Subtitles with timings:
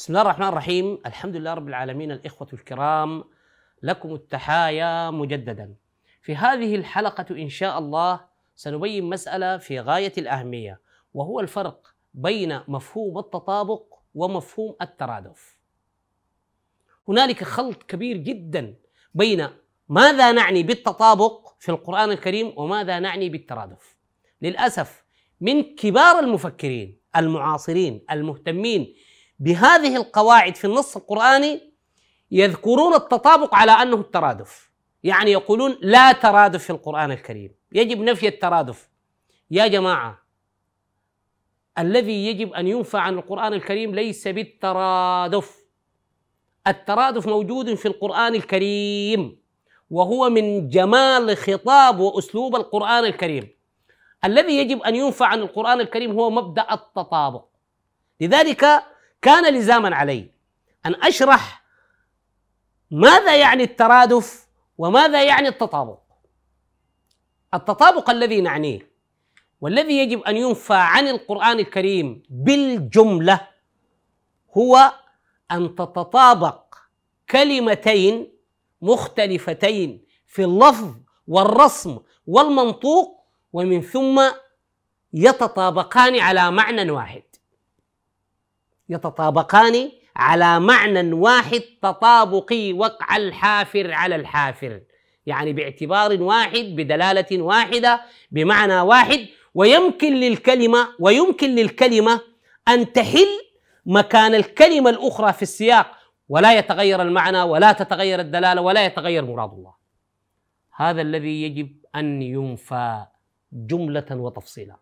[0.00, 0.98] بسم الله الرحمن الرحيم.
[1.06, 2.12] الحمد لله رب العالمين.
[2.12, 3.24] الإخوة الكرام
[3.82, 5.74] لكم التحايا مجددا.
[6.22, 8.20] في هذه الحلقة إن شاء الله
[8.56, 10.80] سنبين مسألة في غاية الأهمية
[11.14, 15.56] وهو الفرق بين مفهوم التطابق ومفهوم الترادف.
[17.08, 18.74] هنالك خلط كبير جدا
[19.14, 19.48] بين
[19.88, 23.96] ماذا نعني بالتطابق في القرآن الكريم وماذا نعني بالترادف.
[24.42, 25.04] للأسف
[25.40, 28.94] من كبار المفكرين المعاصرين المهتمين
[29.40, 31.72] بهذه القواعد في النص القرآني
[32.30, 34.70] يذكرون التطابق على أنه الترادف.
[35.02, 37.54] يعني يقولون لا ترادف في القرآن الكريم.
[37.72, 38.88] يجب نفي الترادف.
[39.50, 40.18] يا جماعة
[41.78, 45.60] الذي يجب أن ينفى عن القرآن الكريم ليس بالترادف.
[46.66, 49.40] الترادف موجود في القرآن الكريم
[49.90, 53.48] وهو من جمال خطاب وأسلوب القرآن الكريم.
[54.24, 57.44] الذي يجب أن ينفى عن القرآن الكريم هو مبدأ التطابق.
[58.20, 58.82] لذلك
[59.22, 60.30] كان لزاما علي
[60.86, 61.62] أن أشرح
[62.90, 64.46] ماذا يعني الترادف
[64.78, 65.98] وماذا يعني التطابق.
[67.54, 68.90] التطابق الذي نعنيه
[69.60, 73.48] والذي يجب أن ينفى عن القرآن الكريم بالجملة
[74.56, 74.92] هو
[75.52, 76.74] أن تتطابق
[77.30, 78.32] كلمتين
[78.82, 80.94] مختلفتين في اللفظ
[81.26, 83.20] والرسم والمنطوق
[83.52, 84.22] ومن ثم
[85.12, 87.22] يتطابقان على معنى واحد.
[88.90, 94.82] يتطابقان على معنى واحد تطابقي وقع الحافر على الحافر.
[95.26, 99.26] يعني باعتبار واحد بدلالة واحدة بمعنى واحد.
[99.54, 102.20] ويمكن للكلمة ويمكن للكلمة
[102.68, 103.28] أن تحل
[103.86, 105.86] مكان الكلمة الأخرى في السياق.
[106.28, 109.74] ولا يتغير المعنى ولا تتغير الدلالة ولا يتغير مراد الله.
[110.76, 113.06] هذا الذي يجب أن ينفى
[113.52, 114.76] جملة وتفصيلا.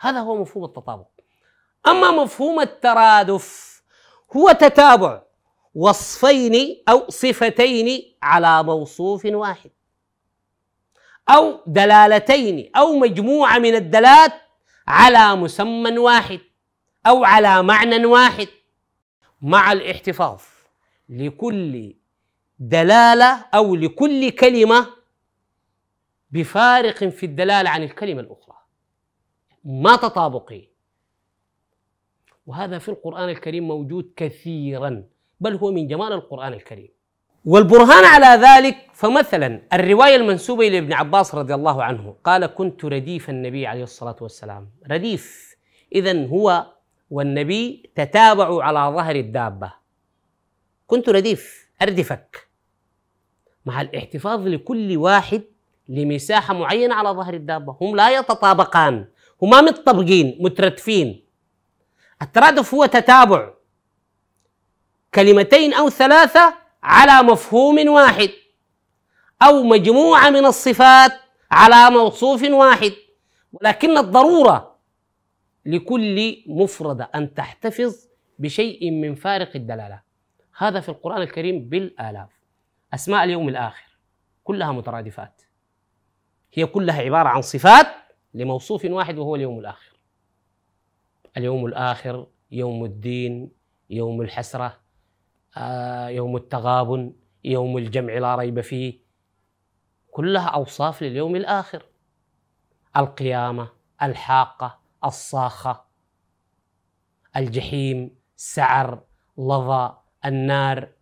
[0.00, 1.06] هذا هو مفهوم التطابق.
[1.86, 3.70] أما مفهوم الترادف
[4.36, 5.22] هو تتابع
[5.74, 9.70] وصفين أو صفتين على موصوف واحد
[11.28, 14.32] أو دلالتين أو مجموعة من الدلالات
[14.88, 16.40] على مسمى واحد
[17.06, 18.48] أو على معنى واحد
[19.42, 20.40] مع الاحتفاظ
[21.08, 21.94] لكل
[22.58, 24.86] دلالة أو لكل كلمة
[26.30, 28.56] بفارق في الدلالة عن الكلمة الأخرى.
[29.64, 30.69] ما تطابقي.
[32.50, 35.04] وهذا في القرآن الكريم موجود كثيرا
[35.40, 36.88] بل هو من جمال القرآن الكريم.
[37.44, 43.30] والبرهان على ذلك فمثلا الرواية المنسوبة إلى ابن عباس رضي الله عنه قال كنت رديف
[43.30, 44.70] النبي عليه الصلاة والسلام.
[44.90, 45.56] رديف.
[45.94, 46.66] إذا هو
[47.10, 49.72] والنبي تتابعوا على ظهر الدابة.
[50.86, 52.48] كنت رديف أردفك.
[53.66, 55.42] مع الاحتفاظ لكل واحد
[55.88, 57.76] لمساحة معينة على ظهر الدابة.
[57.80, 59.06] هم لا يتطابقان
[59.42, 61.29] هما متطبقين مترتفين.
[62.22, 63.50] الترادف هو تتابع
[65.14, 68.30] كلمتين أو ثلاثة على مفهوم واحد
[69.42, 71.12] أو مجموعة من الصفات
[71.50, 72.92] على موصوف واحد
[73.52, 74.76] ولكن الضرورة
[75.66, 77.96] لكل مفرده أن تحتفظ
[78.38, 80.00] بشيء من فارق الدلالة.
[80.56, 82.30] هذا في القرآن الكريم بالآلاف.
[82.94, 83.98] أسماء اليوم الآخر
[84.44, 85.42] كلها مترادفات.
[86.52, 87.86] هي كلها عبارة عن صفات
[88.34, 89.89] لموصوف واحد وهو اليوم الآخر.
[91.36, 93.52] اليوم الآخر يوم الدين
[93.90, 94.80] يوم الحسرة
[95.56, 97.12] آه، يوم التغابن
[97.44, 99.00] يوم الجمع لا ريب فيه.
[100.10, 101.86] كلها أوصاف لليوم الآخر.
[102.96, 103.68] القيامة
[104.02, 105.84] الحاقة الصاخة
[107.36, 109.02] الجحيم سعر
[109.38, 110.92] لظى النار.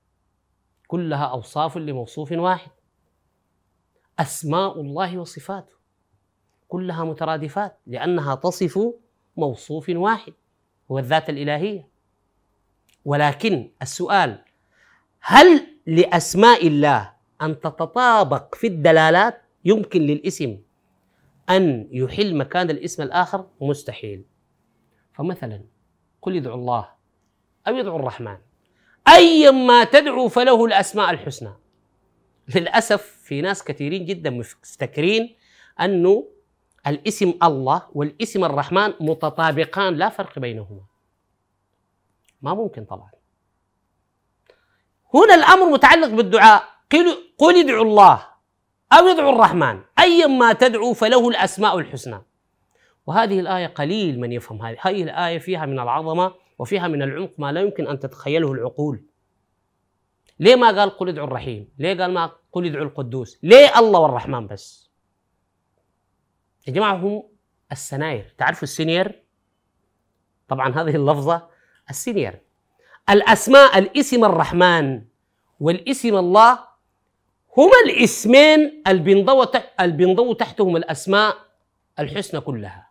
[0.87, 2.71] كلها أوصاف لموصوف واحد.
[4.19, 5.73] أسماء الله وصفاته.
[6.69, 8.79] كلها مترادفات لأنها تصف
[9.39, 10.33] موصوف واحد
[10.91, 11.89] هو الذات الإلهية.
[13.05, 14.45] ولكن السؤال
[15.21, 17.13] هل لأسماء الله
[17.43, 20.59] أن تتطابق في الدلالات؟ يمكن للإسم.
[21.51, 24.25] أن يحل مكان الإسم الآخر؟ مستحيل.
[25.13, 25.65] فمثلا
[26.23, 26.89] قل ادعوا الله
[27.69, 28.39] أو ادعوا الرحمن.
[29.09, 31.53] أيا ما تدعو فله الأسماء الحسنى.
[32.55, 35.37] للأسف في ناس كثيرين جدا مفتكرين
[35.81, 36.29] أنه
[36.87, 40.81] الاسم الله والاسم الرحمن متطابقان لا فرق بينهما.
[42.43, 43.11] ما ممكن طبعا.
[45.15, 46.63] هنا الأمر متعلق بالدعاء.
[47.39, 48.27] قل ادعوا الله
[48.93, 49.81] أو ادعوا الرحمن.
[49.99, 52.23] ايا ما تدعو فله الأسماء الحسنى.
[53.07, 54.77] وهذه الآية قليل من يفهم هذه.
[54.81, 59.05] هذه الآية فيها من العظمة وفيها من العمق ما لا يمكن أن تتخيله العقول.
[60.41, 64.47] ليه ما قال قل ادعوا الرحيم؟ ليه قال ما قل ادعوا القدوس؟ ليه الله والرحمن
[64.47, 64.88] بس؟
[66.69, 67.23] يا جماعة هم
[67.73, 68.35] السناير.
[68.39, 69.23] تعرفوا السينير؟
[70.49, 71.49] طبعا هذه اللفظة
[71.91, 72.41] السينير.
[73.11, 75.03] الأسماء الاسم الرحمن
[75.61, 76.59] والاسم الله
[77.57, 78.83] هما الاسمين
[79.81, 81.37] البنضو تحتهم الأسماء
[81.99, 82.91] الحسنى كلها.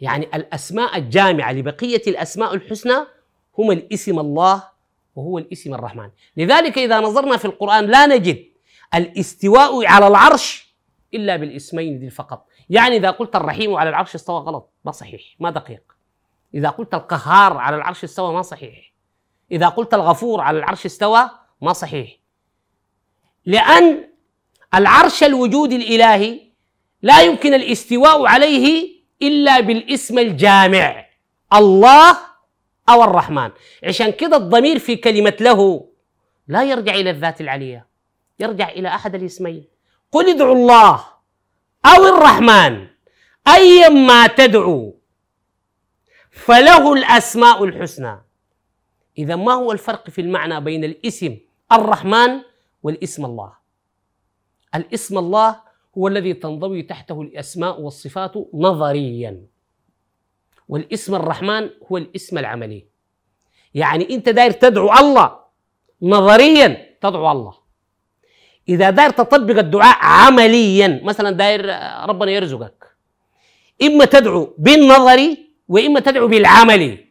[0.00, 3.06] يعني الأسماء الجامعة لبقية الأسماء الحسنى
[3.58, 4.68] هما الاسم الله
[5.16, 6.10] وهو الاسم الرحمن.
[6.36, 8.44] لذلك إذا نظرنا في القرآن لا نجد
[8.94, 10.73] الاستواء على العرش
[11.14, 15.50] إلا بالاسمين دي فقط يعني إذا قلت الرحيم على العرش استوى غلط ما صحيح ما
[15.50, 15.82] دقيق.
[16.54, 18.92] إذا قلت القهار على العرش استوى ما صحيح.
[19.52, 21.30] إذا قلت الغفور على العرش استوى
[21.60, 22.18] ما صحيح.
[23.46, 24.08] لأن
[24.74, 26.40] العرش الوجود الإلهي
[27.02, 31.06] لا يمكن الاستواء عليه إلا بالاسم الجامع
[31.54, 32.16] الله
[32.88, 33.50] أو الرحمن.
[33.84, 35.88] عشان كده الضمير في كلمة له
[36.48, 37.86] لا يرجع إلى الذات العلية
[38.40, 39.73] يرجع إلى أحد الاسمين.
[40.14, 41.04] قل ادعوا الله
[41.86, 42.86] أو الرحمن
[43.48, 44.94] أيا ما تدعو.
[46.30, 48.22] فله الأسماء الحسنى.
[49.18, 51.38] إذا ما هو الفرق في المعنى بين الاسم
[51.72, 52.30] الرحمن
[52.82, 53.52] والاسم الله؟
[54.74, 55.60] الاسم الله
[55.98, 59.46] هو الذي تنضوي تحته الأسماء والصفات نظريا.
[60.68, 62.86] والاسم الرحمن هو الاسم العملي.
[63.74, 65.38] يعني أنت داير تدعو الله
[66.02, 67.63] نظريا تدعو الله.
[68.68, 71.60] إذا داير تطبق الدعاء عمليا مثلا داير
[72.08, 72.96] ربنا يرزقك.
[73.82, 77.04] إما تدعو بالنظري وإما تدعو بالعملي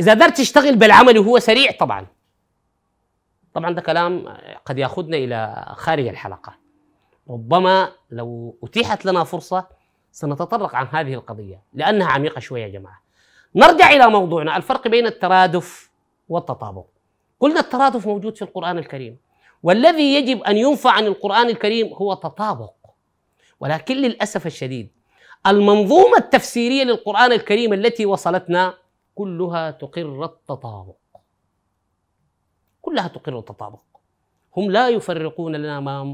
[0.00, 2.06] إذا دار تشتغل بالعمل وهو سريع طبعا.
[3.54, 6.54] طبعا ده كلام قد يأخذنا إلى خارج الحلقة.
[7.30, 9.66] ربما لو أتيحت لنا فرصة
[10.12, 13.02] سنتطرق عن هذه القضية لأنها عميقة شوية يا جماعة.
[13.54, 15.90] نرجع إلى موضوعنا الفرق بين الترادف
[16.28, 16.86] والتطابق.
[17.40, 19.16] قلنا الترادف موجود في القرآن الكريم.
[19.62, 22.74] والذي يجب أن ينفع عن القرآن الكريم هو تطابق.
[23.60, 24.90] ولكن للأسف الشديد
[25.46, 28.74] المنظومة التفسيرية للقرآن الكريم التي وصلتنا
[29.14, 30.96] كلها تقر التطابق.
[32.82, 33.82] كلها تقر التطابق.
[34.56, 36.04] هم لا يفرقون لنا ما,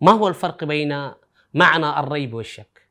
[0.00, 1.12] ما هو الفرق بين
[1.54, 2.88] معنى الريب والشك.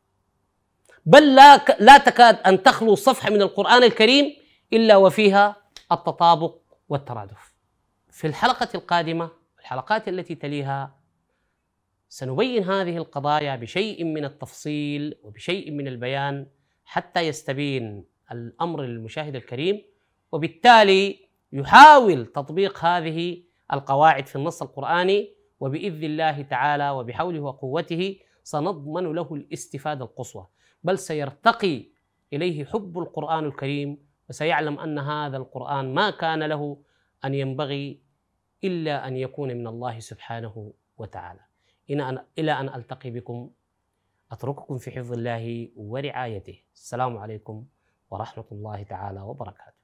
[1.05, 4.35] بل لا لا تكاد أن تخلو صفحة من القرآن الكريم
[4.73, 5.55] إلا وفيها
[5.91, 6.55] التطابق
[6.89, 7.53] والترادف.
[8.11, 10.99] في الحلقة القادمة الحلقات التي تليها
[12.09, 16.47] سنبين هذه القضايا بشيء من التفصيل وبشيء من البيان
[16.85, 19.81] حتى يستبين الأمر للمشاهد الكريم
[20.31, 21.19] وبالتالي
[21.53, 30.05] يحاول تطبيق هذه القواعد في النص القرآني وبإذن الله تعالى وبحوله وقوته سنضمن له الاستفادة
[30.05, 30.47] القصوى.
[30.83, 31.85] بل سيرتقي
[32.33, 33.97] إليه حب القرآن الكريم
[34.29, 36.77] وسيعلم أن هذا القرآن ما كان له
[37.25, 38.01] أن ينبغي
[38.63, 41.39] إلا أن يكون من الله سبحانه وتعالى.
[42.37, 43.49] إلى أن ألتقي بكم
[44.31, 46.59] أترككم في حفظ الله ورعايته.
[46.73, 47.65] السلام عليكم
[48.11, 49.78] ورحمة الله تعالى وبركاته.